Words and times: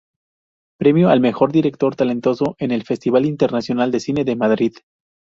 Premio 0.79 1.09
al 1.09 1.19
mejor 1.19 1.51
director 1.51 1.95
talentoso 1.95 2.55
en 2.57 2.71
el 2.71 2.81
Festival 2.83 3.23
Internacional 3.27 3.91
de 3.91 3.99
Cine 3.99 4.23
de 4.25 4.35
Madrid. 4.35 4.73